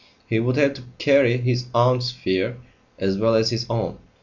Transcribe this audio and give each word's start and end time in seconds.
He 0.25 0.39
would 0.39 0.55
have 0.57 0.73
to 0.73 0.81
carry 0.97 1.37
his 1.37 1.67
aunt's 1.75 2.09
fear 2.09 2.57
as 2.97 3.19
well 3.19 3.35
as 3.35 3.51
his 3.51 3.67
own. 3.69 3.99